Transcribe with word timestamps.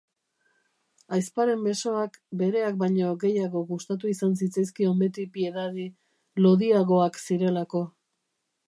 Ahizparen 1.17 1.61
besoak 1.67 2.17
bereak 2.41 2.79
baino 2.85 3.11
gehiago 3.25 3.63
gustatu 3.73 4.11
izan 4.15 4.35
zitzaizkion 4.41 4.99
beti 5.05 5.29
Piedadi, 5.37 5.87
lodiagoak 6.47 7.23
zirelako. 7.27 7.87